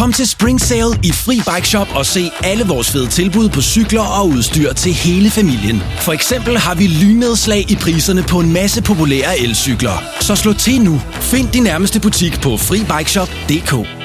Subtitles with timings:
[0.00, 3.62] Kom til Spring Sale i Fri Bike Shop og se alle vores fede tilbud på
[3.62, 5.82] cykler og udstyr til hele familien.
[6.00, 10.02] For eksempel har vi lynnedslag i priserne på en masse populære elcykler.
[10.20, 11.00] Så slå til nu.
[11.20, 13.99] Find din nærmeste butik på FriBikeShop.dk.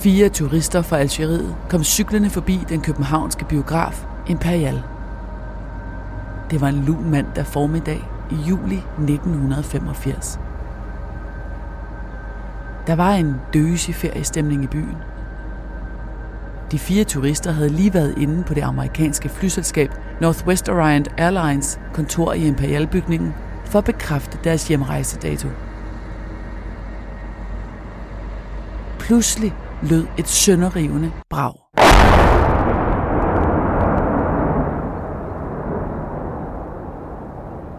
[0.00, 4.82] Fire turister fra Algeriet kom cyklerne forbi den københavnske biograf Imperial.
[6.50, 10.40] Det var en lun mandag formiddag i juli 1985.
[12.86, 14.96] Der var en døsig feriestemning i byen.
[16.72, 19.90] De fire turister havde lige været inde på det amerikanske flyselskab
[20.20, 25.48] Northwest Orient Airlines kontor i Imperial-bygningen for at bekræfte deres hjemrejsedato.
[28.98, 31.54] Pludselig lød et sønderrivende brag.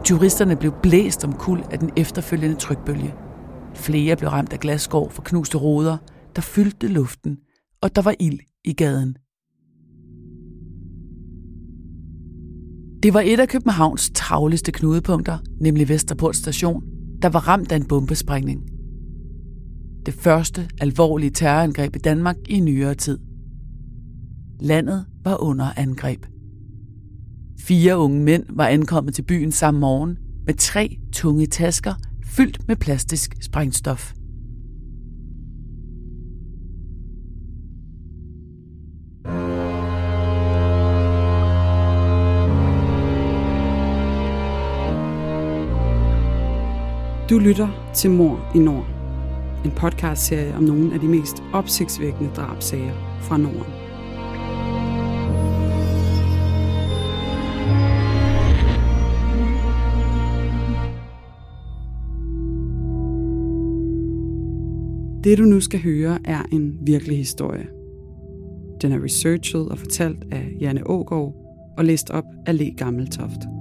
[0.05, 3.13] Turisterne blev blæst om kul af den efterfølgende trykbølge.
[3.75, 5.97] Flere blev ramt af glasskår for knuste ruder,
[6.35, 7.37] der fyldte luften,
[7.81, 9.15] og der var ild i gaden.
[13.03, 16.83] Det var et af Københavns travleste knudepunkter, nemlig Vesterport station,
[17.21, 18.70] der var ramt af en bombesprængning.
[20.05, 23.19] Det første alvorlige terrorangreb i Danmark i nyere tid.
[24.59, 26.25] Landet var under angreb.
[27.59, 31.93] Fire unge mænd var ankommet til byen samme morgen med tre tunge tasker
[32.25, 34.13] fyldt med plastisk sprængstof.
[47.29, 49.00] Du lytter til Mor i Nord.
[49.65, 53.73] En podcastserie om nogle af de mest opsigtsvækkende drabsager fra Norden.
[65.23, 67.67] Det du nu skal høre er en virkelig historie.
[68.81, 71.35] Den er researchet og fortalt af Janne Ågaard
[71.77, 73.60] og læst op af Le Gammeltoft.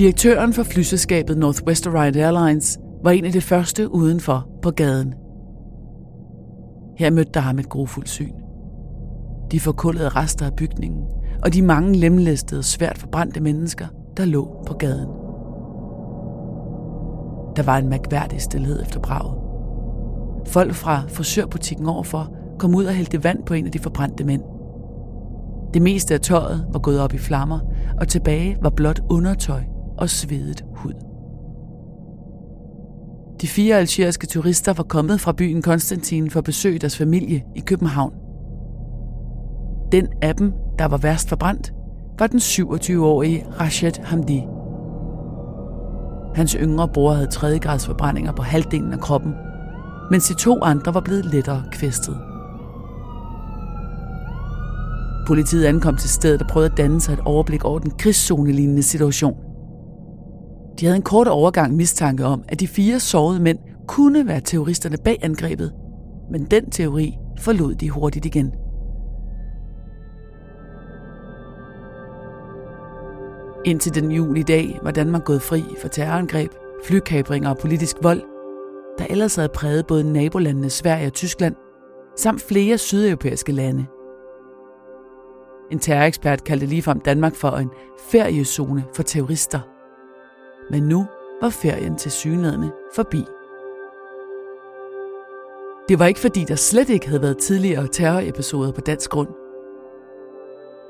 [0.00, 5.14] Direktøren for flyselskabet Northwest Orient Airlines var en af de første udenfor på gaden.
[6.98, 8.32] Her mødte der ham et grofuldt syn.
[9.50, 11.02] De forkullede rester af bygningen,
[11.42, 15.08] og de mange lemlæstede, svært forbrændte mennesker, der lå på gaden.
[17.56, 19.38] Der var en mærkværdig stillhed efter braget.
[20.46, 24.42] Folk fra frisørbutikken overfor kom ud og hældte vand på en af de forbrændte mænd.
[25.74, 27.58] Det meste af tøjet var gået op i flammer,
[28.00, 29.62] og tilbage var blot undertøj
[30.00, 30.92] og svedet hud.
[33.40, 37.60] De fire algeriske turister var kommet fra byen Konstantin for at besøge deres familie i
[37.60, 38.12] København.
[39.92, 41.72] Den af dem, der var værst forbrændt,
[42.18, 44.42] var den 27-årige Rashid Hamdi.
[46.34, 49.34] Hans yngre bror havde tredjegrads forbrændinger på halvdelen af kroppen,
[50.10, 52.18] mens de to andre var blevet lettere kvæstet.
[55.26, 59.49] Politiet ankom til stedet og prøvede at danne sig et overblik over den krigszone-lignende situation.
[60.80, 63.58] De havde en kort overgang mistanke om, at de fire sårede mænd
[63.88, 65.72] kunne være terroristerne bag angrebet,
[66.30, 68.52] men den teori forlod de hurtigt igen.
[73.64, 76.50] Indtil den juli dag var Danmark gået fri for terrorangreb,
[76.84, 78.22] flykabringer og politisk vold,
[78.98, 81.54] der ellers havde præget både nabolandene Sverige og Tyskland,
[82.16, 83.86] samt flere sydeuropæiske lande.
[85.70, 87.70] En terrorekspert kaldte ligefrem Danmark for en
[88.10, 89.69] feriezone for terrorister.
[90.70, 91.06] Men nu
[91.42, 93.24] var ferien til synlædende forbi.
[95.88, 99.28] Det var ikke fordi, der slet ikke havde været tidligere terrorepisoder på dansk grund.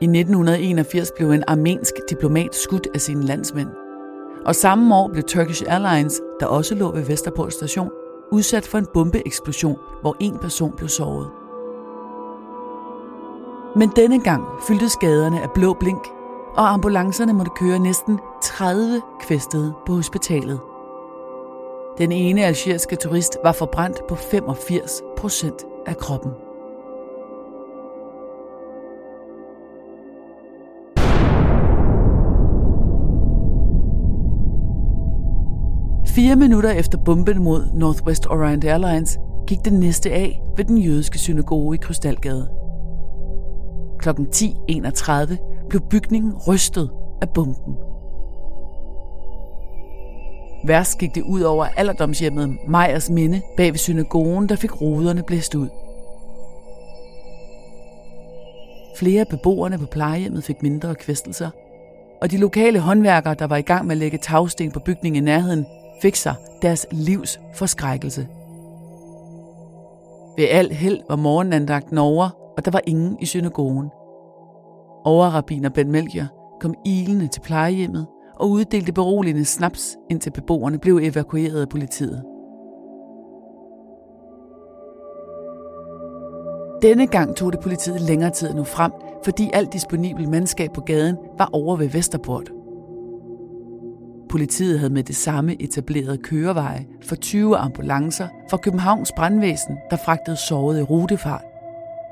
[0.01, 3.69] I 1981 blev en armensk diplomat skudt af sine landsmænd.
[4.45, 7.91] Og samme år blev Turkish Airlines, der også lå ved Vesterport station,
[8.33, 11.31] udsat for en bombeeksplosion, hvor en person blev såret.
[13.77, 16.09] Men denne gang fyldte skaderne af blå blink,
[16.57, 20.61] og ambulancerne måtte køre næsten 30 kvæstede på hospitalet.
[21.99, 26.33] Den ene algeriske turist var forbrændt på 85 procent af kroppen.
[36.07, 41.19] Fire minutter efter bomben mod Northwest Orient Airlines gik den næste af ved den jødiske
[41.19, 42.49] synagoge i Krystalgade.
[43.99, 46.91] Klokken 10.31 blev bygningen rystet
[47.23, 47.77] af bomben.
[50.65, 55.55] Værst gik det ud over alderdomshjemmet Majers Minde bag ved synagogen, der fik ruderne blæst
[55.55, 55.69] ud.
[58.97, 61.51] Flere af beboerne på plejehjemmet fik mindre kvæstelser,
[62.23, 65.25] og de lokale håndværkere, der var i gang med at lægge tagsten på bygningen i
[65.25, 65.67] nærheden,
[66.03, 68.27] fik sig deres livs forskrækkelse.
[70.37, 73.91] Ved al held var morgenandagten over, og der var ingen i synagogen.
[75.05, 78.07] Overrabiner Ben Melchior kom ilende til plejehjemmet
[78.37, 82.23] og uddelte beroligende snaps, indtil beboerne blev evakueret af politiet.
[86.83, 88.93] Denne gang tog det politiet længere tid at nå frem,
[89.25, 92.51] fordi alt disponibel mandskab på gaden var over ved Vesterport.
[94.29, 100.37] Politiet havde med det samme etableret køreveje for 20 ambulancer fra Københavns brandvæsen, der fragtede
[100.37, 101.50] sårede i rutefart.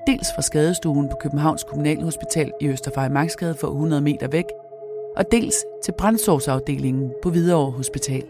[0.09, 4.45] Dels fra skadestuen på Københavns Kommunalhospital i Østerfejmarksgade for 100 meter væk,
[5.17, 8.25] og dels til brændsårsafdelingen på Hvidovre Hospital.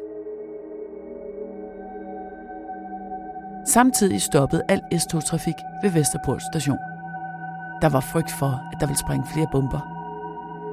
[3.67, 6.79] Samtidig stoppede al S-togtrafik ved Vesterport station.
[7.83, 9.81] Der var frygt for, at der ville springe flere bomber,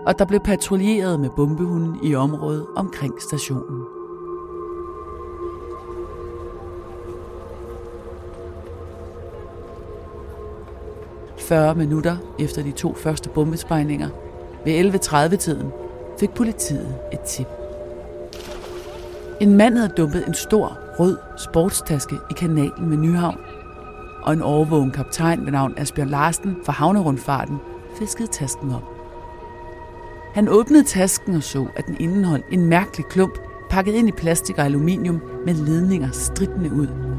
[0.08, 3.95] og der blev patruljeret med bombehunde i området omkring stationen.
[11.52, 14.10] ...40 minutter efter de to første bombesprængninger,
[14.66, 15.72] ved 11.30-tiden,
[16.20, 17.48] fik politiet et tip.
[19.42, 23.38] En mand havde dumpet en stor, rød sportstaske i kanalen med Nyhavn,
[24.22, 27.58] og en overvågen kaptajn ved navn Asbjørn Larsen fra havnerundfarten
[28.00, 28.84] fiskede tasken op.
[30.34, 33.40] Han åbnede tasken og så, at den indeholdt en mærkelig klump,
[33.70, 37.15] pakket ind i plastik og aluminium med ledninger stridende ud.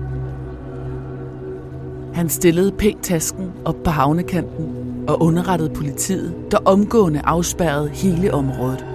[2.16, 4.68] Han stillede pænt tasken op på havnekanten
[5.08, 8.86] og underrettede politiet, der omgående afspærrede hele området.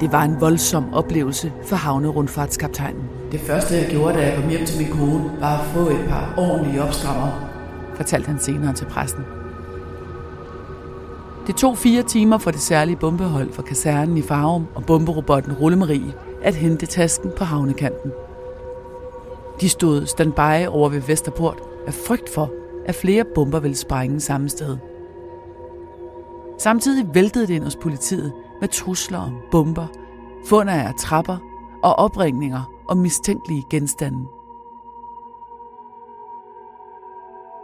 [0.00, 3.02] Det var en voldsom oplevelse for havnerundfartskaptajnen.
[3.32, 6.04] Det første, jeg gjorde, da jeg kom hjem til min kone, var at få et
[6.08, 7.50] par ordentlige opstrammer,
[7.94, 9.24] fortalte han senere til pressen.
[11.46, 16.14] Det tog fire timer for det særlige bombehold fra kasernen i Farum og bomberobotten Rullemarie
[16.42, 18.10] at hente tasken på havnekanten.
[19.60, 22.50] De stod standby over ved Vesterport af frygt for,
[22.86, 24.76] at flere bomber ville sprænge samme sted.
[26.58, 29.86] Samtidig væltede det ind hos politiet med trusler om bomber,
[30.46, 31.36] fund af trapper
[31.82, 34.26] og opringninger om mistænkelige genstande.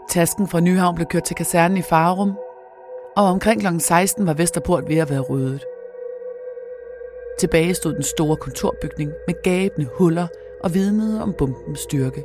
[0.09, 2.33] Tasken fra Nyhavn blev kørt til kasernen i Farum,
[3.17, 3.67] og omkring kl.
[3.79, 5.65] 16 var Vesterport ved at være ryddet.
[7.39, 10.27] Tilbage stod den store kontorbygning med gabende huller
[10.65, 12.25] og vidnede om bombens styrke.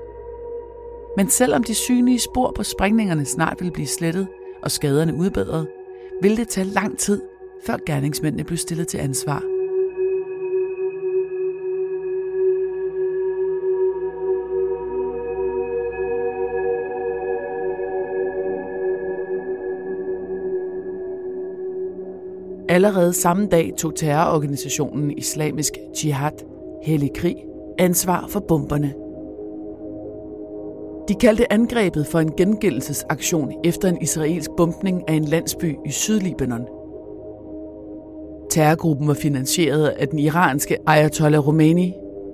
[1.17, 4.27] Men selvom de synlige spor på sprængningerne snart ville blive slettet
[4.63, 5.67] og skaderne udbedret,
[6.21, 7.21] ville det tage lang tid,
[7.65, 9.43] før gerningsmændene blev stillet til ansvar.
[22.69, 25.73] Allerede samme dag tog terrororganisationen Islamisk
[26.03, 26.31] Jihad,
[26.83, 27.35] hellig krig,
[27.79, 28.93] ansvar for bomberne.
[31.07, 36.67] De kaldte angrebet for en gengældelsesaktion efter en israelsk bombning af en landsby i Sydlibanon.
[38.49, 41.93] Terrorgruppen var finansieret af den iranske Ayatollah Khomeini,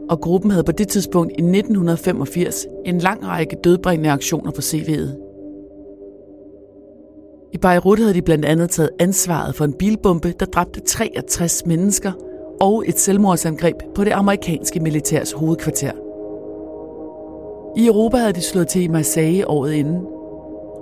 [0.10, 5.26] og gruppen havde på det tidspunkt i 1985 en lang række dødbringende aktioner på CV'et.
[7.54, 12.12] I Beirut havde de blandt andet taget ansvaret for en bilbombe, der dræbte 63 mennesker,
[12.62, 15.92] og et selvmordsangreb på det amerikanske militærs hovedkvarter.
[17.78, 20.06] I Europa havde de slået til i Marseille året inden,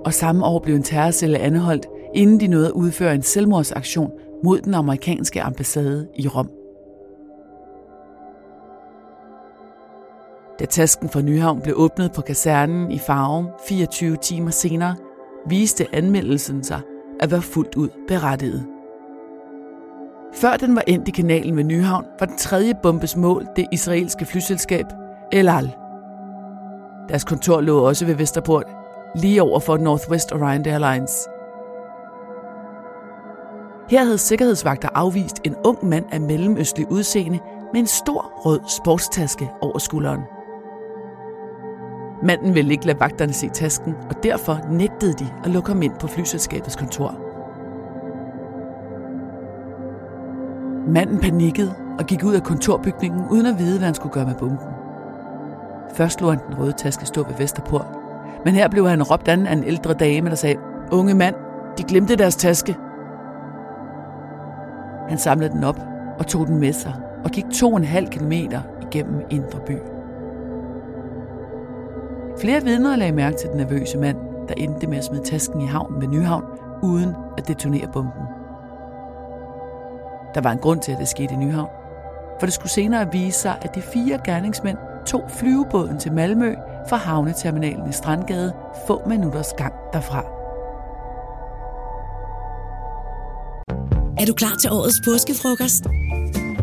[0.05, 4.11] og samme år blev en terrorcelle anholdt, inden de nåede at udføre en selvmordsaktion
[4.43, 6.49] mod den amerikanske ambassade i Rom.
[10.59, 14.95] Da tasken fra Nyhavn blev åbnet på kasernen i Farum 24 timer senere,
[15.49, 16.81] viste anmeldelsen sig
[17.19, 18.65] at være fuldt ud berettiget.
[20.35, 24.25] Før den var endt i kanalen ved Nyhavn, var den tredje bombes mål det israelske
[24.25, 24.85] flyselskab
[25.31, 25.75] El Al.
[27.09, 28.65] Deres kontor lå også ved Vesterport,
[29.15, 31.27] lige over for Northwest Orient Airlines.
[33.89, 37.39] Her havde sikkerhedsvagter afvist en ung mand af mellemøstlig udseende
[37.73, 40.21] med en stor rød sportstaske over skulderen.
[42.23, 45.93] Manden ville ikke lade vagterne se tasken, og derfor nægtede de at lukke ham ind
[45.99, 47.32] på flyselskabets kontor.
[50.93, 54.35] Manden panikkede og gik ud af kontorbygningen uden at vide, hvad han skulle gøre med
[54.35, 54.67] bomben.
[55.93, 57.87] Først lå han den røde taske stå ved Vesterport,
[58.45, 60.55] men her blev han råbt an af en ældre dame, der sagde,
[60.91, 61.35] Unge mand,
[61.77, 62.77] de glemte deres taske.
[65.09, 65.79] Han samlede den op
[66.19, 69.77] og tog den med sig og gik to og en halv kilometer igennem Indre By.
[72.39, 75.65] Flere vidner lagde mærke til den nervøse mand, der endte med at smide tasken i
[75.65, 76.43] havnen ved Nyhavn,
[76.81, 78.42] uden at detonere bomben.
[80.35, 81.69] Der var en grund til, at det skete i Nyhavn,
[82.39, 86.55] for det skulle senere vise sig, at de fire gerningsmænd tog flyvebåden til Malmø
[86.89, 88.53] fra havneterminalen i Strandgade
[88.87, 90.23] få minutters gang derfra.
[94.17, 95.83] Er du klar til årets påskefrokost?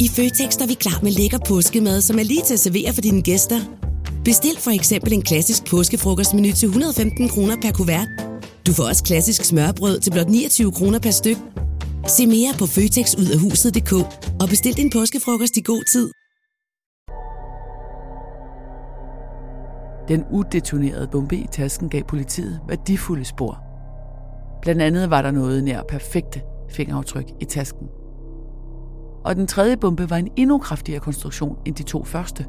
[0.01, 3.01] I Føtex er vi klar med lækker påskemad, som er lige til at servere for
[3.01, 3.61] dine gæster.
[4.25, 8.09] Bestil for eksempel en klassisk påskefrokostmenu til 115 kroner per kuvert.
[8.67, 11.37] Du får også klassisk smørbrød til blot 29 kroner per styk.
[12.07, 13.93] Se mere på føtexudafhuset.dk
[14.43, 16.11] og bestil din påskefrokost i god tid.
[20.09, 23.59] Den udetonerede bombe i tasken gav politiet værdifulde spor.
[24.63, 27.87] Blandt andet var der noget nær perfekte fingeraftryk i tasken.
[29.25, 32.47] Og den tredje bombe var en endnu kraftigere konstruktion end de to første.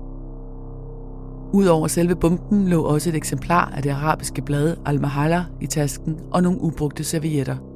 [1.53, 6.43] Udover selve bomben lå også et eksemplar af det arabiske blad Al-Mahala i tasken og
[6.43, 7.70] nogle ubrugte servietter.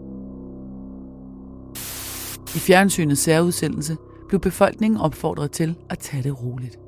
[2.56, 3.98] I fjernsynets særudsendelse
[4.28, 6.80] blev befolkningen opfordret til at tage det roligt.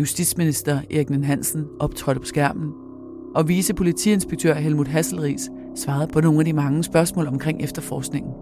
[0.00, 2.72] Justitsminister Erik Hansen optrådte på skærmen,
[3.34, 8.32] og vicepolitiinspektør Helmut Hasselris svarede på nogle af de mange spørgsmål omkring efterforskningen.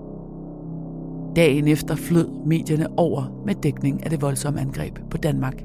[1.36, 5.64] Dagen efter flød medierne over med dækning af det voldsomme angreb på Danmark.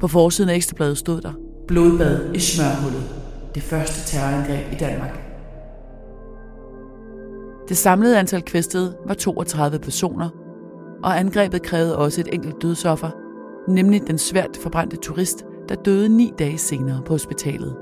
[0.00, 1.32] På forsiden af Ekstrabladet stod der,
[1.68, 3.02] blodbad i smørhullet,
[3.54, 5.31] det første terrorangreb i Danmark.
[7.68, 10.28] Det samlede antal kvæstede var 32 personer,
[11.02, 13.10] og angrebet krævede også et enkelt dødsoffer,
[13.68, 17.76] nemlig den svært forbrændte turist, der døde ni dage senere på hospitalet.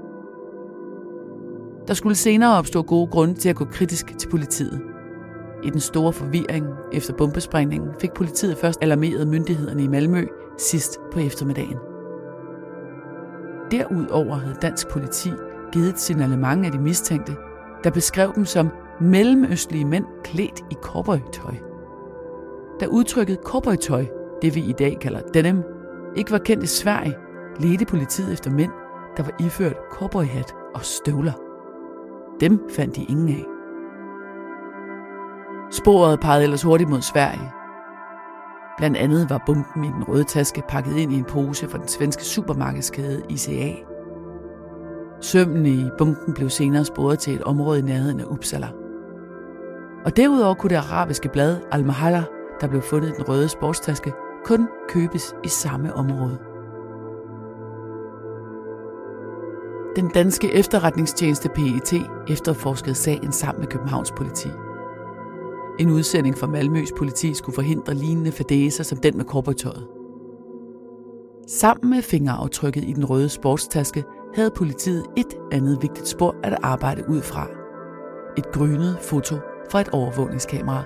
[1.89, 4.81] Der skulle senere opstå gode grunde til at gå kritisk til politiet.
[5.63, 10.27] I den store forvirring efter bombesprængningen fik politiet først alarmeret myndighederne i Malmø
[10.59, 11.77] sidst på eftermiddagen.
[13.71, 15.31] Derudover havde dansk politi
[15.73, 17.37] givet et signalement af de mistænkte,
[17.85, 18.69] der beskrev dem som
[19.01, 21.55] mellemøstlige mænd klædt i cowboytøj.
[22.81, 24.07] Da udtrykket cowboytøj,
[24.43, 25.63] det vi i dag kalder denim,
[26.17, 27.17] ikke var kendt i Sverige,
[27.61, 28.71] ledte politiet efter mænd,
[29.17, 31.33] der var iført cowboyhat og støvler.
[32.41, 33.45] Dem fandt de ingen af.
[35.71, 37.51] Sporet pegede ellers hurtigt mod Sverige.
[38.79, 41.89] Blandt andet var bomben i den røde taske pakket ind i en pose fra den
[41.89, 43.75] svenske supermarkedskæde ICA.
[45.21, 48.69] Sømmene i bunken blev senere sporet til et område i nærheden af Uppsala.
[50.05, 52.25] Og derudover kunne det arabiske blad Al-Mahala,
[52.61, 54.13] der blev fundet i den røde sportstaske,
[54.45, 56.39] kun købes i samme område.
[59.97, 61.93] Den danske efterretningstjeneste PET
[62.29, 64.49] efterforskede sagen sammen med Københavns politi.
[65.79, 69.87] En udsending fra Malmøs politi skulle forhindre lignende fadæser som den med korportøjet.
[71.47, 74.05] Sammen med fingeraftrykket i den røde sportstaske
[74.35, 77.47] havde politiet et andet vigtigt spor at arbejde ud fra.
[78.39, 79.37] Et grynet foto
[79.71, 80.83] fra et overvågningskamera.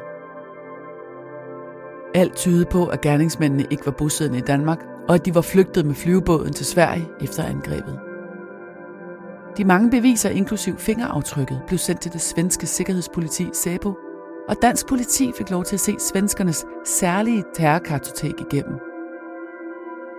[2.14, 5.86] Alt tydede på, at gerningsmændene ikke var bosiddende i Danmark, og at de var flygtet
[5.86, 8.00] med flyvebåden til Sverige efter angrebet.
[9.56, 13.94] De mange beviser, inklusiv fingeraftrykket, blev sendt til det svenske sikkerhedspoliti SABO,
[14.48, 18.78] og dansk politi fik lov til at se svenskernes særlige terrorkartotek igennem.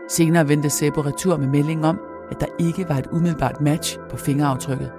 [0.09, 1.99] Senere vendte SABO retur med melding om,
[2.31, 4.91] at der ikke var et umiddelbart match på fingeraftrykket.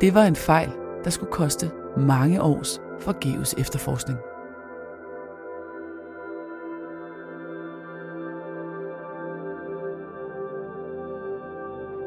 [0.00, 0.72] Det var en fejl,
[1.04, 4.18] der skulle koste mange års forgæves efterforskning.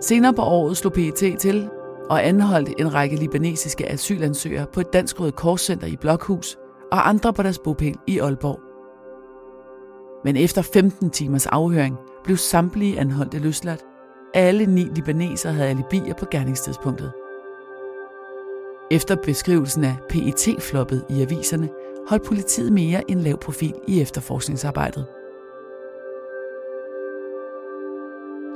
[0.02, 1.70] Senere på året slog PET til
[2.10, 6.58] og anholdt en række libanesiske asylansøgere på et dansk røde korscenter i Blokhus
[6.92, 8.60] og andre på deres bopæl i Aalborg.
[10.24, 13.86] Men efter 15 timers afhøring blev samtlige anholdte løsladt.
[14.34, 17.12] Alle ni libanesere havde alibier på gerningstidspunktet.
[18.92, 21.70] Efter beskrivelsen af PET-floppet i aviserne,
[22.10, 25.06] holdt politiet mere en lav profil i efterforskningsarbejdet.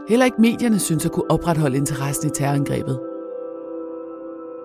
[0.10, 3.00] Heller ikke medierne synes at kunne opretholde interessen i terrorangrebet.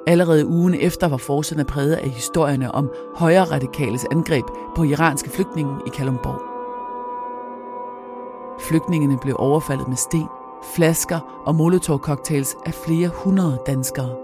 [0.06, 4.44] Allerede ugen efter var forsiden præget af historierne om højre radikales angreb
[4.76, 6.42] på iranske flygtninge i Kalundborg.
[8.61, 10.28] Flygtningene blev overfaldet med sten,
[10.75, 14.24] flasker og molotov-cocktails af flere hundrede danskere.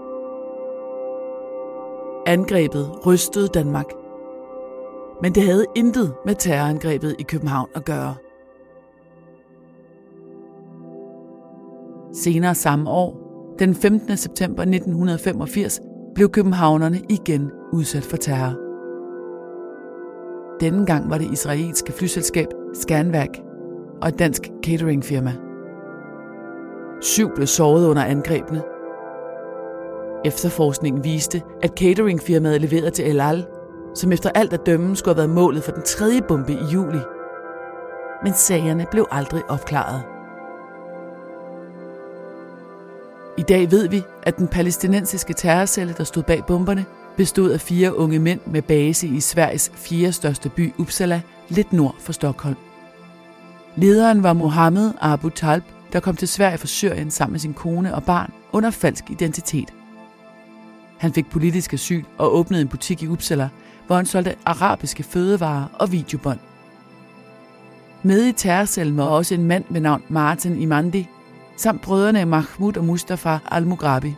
[2.25, 3.85] Angrebet rystede Danmark.
[5.21, 8.15] Men det havde intet med terrorangrebet i København at gøre.
[12.13, 13.17] Senere samme år,
[13.59, 14.17] den 15.
[14.17, 15.81] september 1985,
[16.15, 18.53] blev københavnerne igen udsat for terror.
[20.59, 23.29] Denne gang var det israelske flyselskab Scanvac
[24.01, 25.33] og et dansk cateringfirma.
[27.01, 28.61] Syv blev såret under angrebene.
[30.25, 33.45] Efterforskningen viste, at cateringfirmaet leverede til El Al,
[33.95, 36.99] som efter alt at dømme skulle have været målet for den tredje bombe i juli.
[38.23, 40.03] Men sagerne blev aldrig opklaret.
[43.37, 46.85] I dag ved vi, at den palæstinensiske terrorcelle, der stod bag bomberne,
[47.17, 51.95] bestod af fire unge mænd med base i Sveriges fjerde største by Uppsala, lidt nord
[51.99, 52.55] for Stockholm.
[53.75, 55.63] Lederen var Mohammed Abu Talb,
[55.93, 59.73] der kom til Sverige fra Syrien sammen med sin kone og barn under falsk identitet.
[61.01, 63.49] Han fik politisk asyl og åbnede en butik i Uppsala,
[63.87, 66.39] hvor han solgte arabiske fødevarer og videobånd.
[68.03, 71.07] Med i terrorcellen var også en mand ved navn Martin Imandi,
[71.57, 74.15] samt brødrene Mahmoud og Mustafa al-Mughrabi.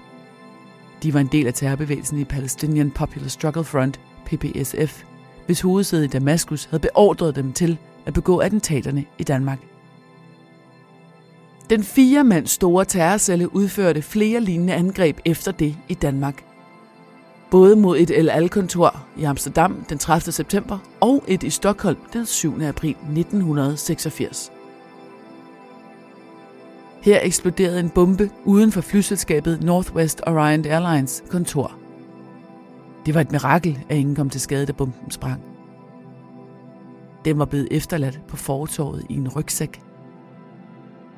[1.04, 5.04] De var en del af terrorbevægelsen i Palestinian Popular Struggle Front, PPSF,
[5.46, 9.60] hvis hovedsæde i Damaskus havde beordret dem til at begå attentaterne i Danmark.
[11.70, 16.52] Den fire mand store terrorcelle udførte flere lignende angreb efter det i Danmark.
[17.53, 20.31] Både mod et El Al-kontor i Amsterdam den 30.
[20.31, 22.62] september og et i Stockholm den 7.
[22.62, 24.51] april 1986.
[27.01, 31.72] Her eksploderede en bombe uden for flyselskabet Northwest Orion Airlines kontor.
[33.05, 35.41] Det var et mirakel, at ingen kom til skade, da bomben sprang.
[37.25, 39.81] Den var blevet efterladt på fortorvet i en rygsæk.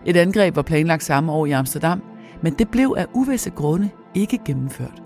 [0.05, 2.01] Et angreb var planlagt samme år i Amsterdam,
[2.41, 5.04] men det blev af uvisse grunde ikke gennemført.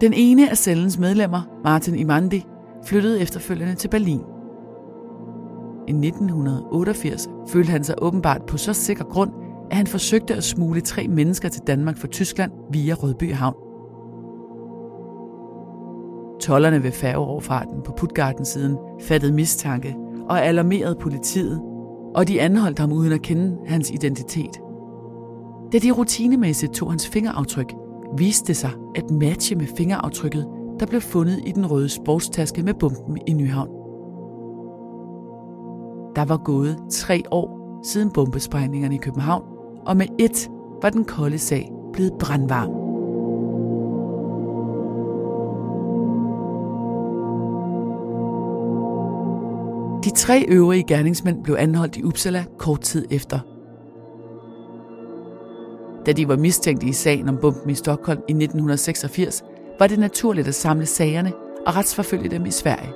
[0.00, 2.44] Den ene af cellens medlemmer, Martin Imandi,
[2.86, 4.20] flyttede efterfølgende til Berlin–
[5.88, 9.30] i 1988 følte han sig åbenbart på så sikker grund,
[9.70, 13.54] at han forsøgte at smule tre mennesker til Danmark fra Tyskland via Rødby Havn.
[16.40, 19.96] Tollerne ved færgeoverfarten på Puttgarten-siden fattede mistanke
[20.28, 21.60] og alarmerede politiet,
[22.14, 24.60] og de anholdt ham uden at kende hans identitet.
[25.72, 27.74] Da de rutinemæssigt tog hans fingeraftryk,
[28.16, 30.46] viste det sig at matche med fingeraftrykket,
[30.80, 33.68] der blev fundet i den røde sportstaske med bomben i Nyhavn.
[36.16, 39.44] Der var gået tre år siden bombesprængningerne i København,
[39.86, 40.50] og med et
[40.82, 42.70] var den kolde sag blevet brandvarm.
[50.04, 53.55] De tre øvrige gerningsmænd blev anholdt i Uppsala kort tid efter.
[56.06, 59.44] Da de var mistænkt i sagen om bomben i Stockholm i 1986,
[59.78, 61.32] var det naturligt at samle sagerne
[61.66, 62.92] og retsforfølge dem i Sverige.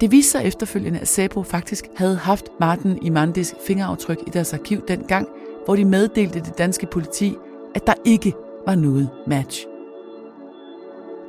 [0.00, 4.82] Det viste sig efterfølgende, at Sabo faktisk havde haft Martin Imandis fingeraftryk i deres arkiv
[4.88, 5.28] dengang,
[5.64, 7.36] hvor de meddelte det danske politi,
[7.74, 8.34] at der ikke
[8.66, 9.66] var noget match.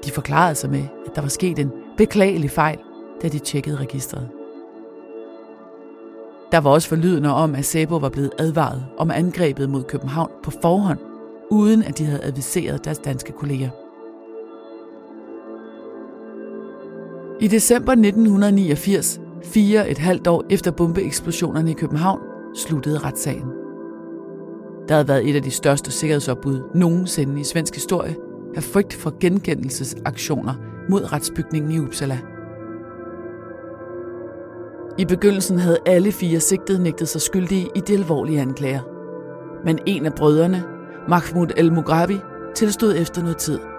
[0.06, 2.78] De forklarede sig med, at der var sket en beklagelig fejl,
[3.22, 4.41] da de tjekkede registret.
[6.52, 10.52] Der var også forlydende om, at Sabo var blevet advaret om angrebet mod København på
[10.62, 11.00] forhånd,
[11.52, 13.70] uden at de havde adviseret deres danske kolleger.
[17.42, 22.20] I december 1989, fire et halvt år efter bombeeksplosionerne i København,
[22.56, 23.48] sluttede retssagen.
[24.88, 28.16] Der havde været et af de største sikkerhedsopbud nogensinde i svensk historie,
[28.56, 30.54] af frygt for genkendelsesaktioner
[30.90, 32.20] mod retsbygningen i Uppsala.
[34.98, 38.82] I begyndelsen havde alle fire sigtede nægtet sig skyldige i de alvorlige anklager.
[39.66, 40.64] Men en af brødrene,
[41.10, 42.18] Mahmoud El Mughrabi,
[42.56, 43.60] tilstod efter noget tid–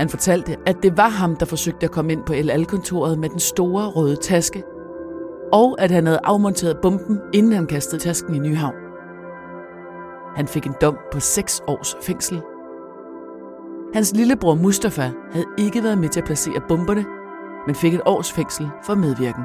[0.00, 3.38] han fortalte, at det var ham, der forsøgte at komme ind på LL-kontoret med den
[3.38, 4.62] store røde taske,
[5.52, 8.74] og at han havde afmonteret bomben, inden han kastede tasken i Nyhavn.
[10.36, 12.42] Han fik en dom på 6 års fængsel.
[13.94, 17.04] Hans lillebror Mustafa havde ikke været med til at placere bomberne,
[17.66, 19.44] men fik et års fængsel for medvirken.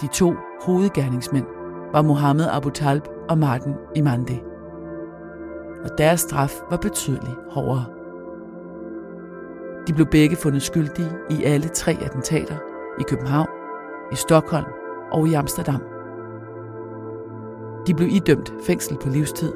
[0.00, 0.34] De to
[0.66, 1.46] hovedgerningsmænd
[1.92, 4.42] var Mohammed Abu Talb og Martin Imandi.
[5.84, 7.84] Og deres straf var betydeligt hårdere.
[9.86, 12.56] De blev begge fundet skyldige i alle tre attentater
[13.00, 13.48] i København,
[14.12, 14.66] i Stockholm
[15.12, 15.82] og i Amsterdam.
[17.86, 19.52] De blev idømt fængsel på livstid.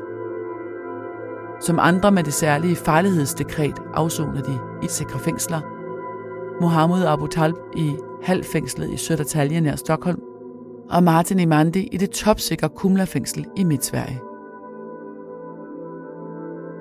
[1.60, 5.73] Som andre med det særlige farlighedsdekret afsoner de i sikre fængsler.
[6.60, 10.20] Mohammed Abu Talb i halvfængslet i Södertälje nær Stockholm,
[10.90, 14.20] og Martin Imandi i det topsikre Kumla-fængsel i Midtsverige.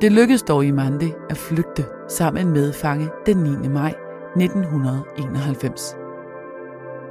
[0.01, 3.67] Det lykkedes dog Imandi at flygte sammen med fange den 9.
[3.67, 3.93] maj
[4.37, 5.95] 1991.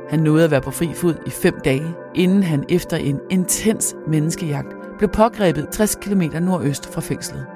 [0.09, 3.97] Han nåede at være på fri fod i fem dage, inden han efter en intens
[4.07, 7.47] menneskejagt blev pågrebet 60 km nordøst fra fængslet.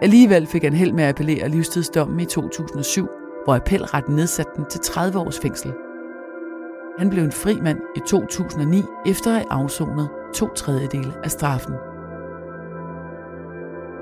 [0.00, 3.08] Alligevel fik han held med at appellere livstidsdommen i 2007,
[3.46, 5.72] hvor appelretten nedsatte den til 30 års fængsel.
[6.98, 11.74] Han blev en fri mand i 2009 efter at have afsonet to tredjedele af straffen.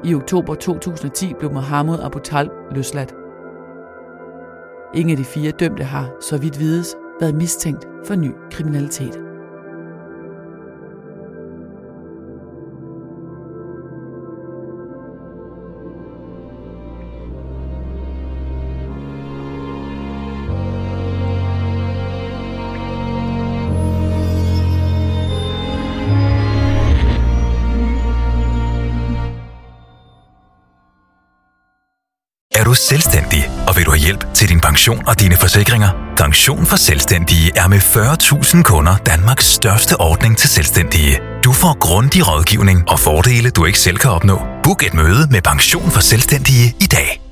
[0.04, 3.14] I oktober 2010 blev Mohammed Abu Talib løsladt.
[4.94, 9.20] Ingen af de fire dømte har, så vidt vides, været mistænkt for ny kriminalitet.
[34.84, 35.88] Pension og dine forsikringer?
[36.16, 41.20] Pension for Selvstændige er med 40.000 kunder Danmarks største ordning til selvstændige.
[41.44, 44.38] Du får grundig rådgivning og fordele, du ikke selv kan opnå.
[44.62, 47.23] Book et møde med Pension for Selvstændige i dag.